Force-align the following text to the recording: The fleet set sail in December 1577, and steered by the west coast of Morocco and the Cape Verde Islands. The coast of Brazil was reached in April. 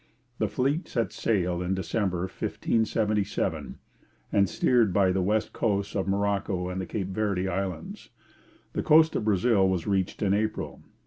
The 0.39 0.47
fleet 0.47 0.87
set 0.87 1.11
sail 1.13 1.61
in 1.61 1.75
December 1.75 2.21
1577, 2.21 3.77
and 4.31 4.49
steered 4.49 4.93
by 4.93 5.11
the 5.11 5.21
west 5.21 5.53
coast 5.53 5.95
of 5.95 6.07
Morocco 6.07 6.69
and 6.69 6.81
the 6.81 6.87
Cape 6.87 7.09
Verde 7.09 7.47
Islands. 7.47 8.09
The 8.73 8.81
coast 8.81 9.15
of 9.15 9.25
Brazil 9.25 9.69
was 9.69 9.85
reached 9.85 10.23
in 10.23 10.33
April. 10.33 10.81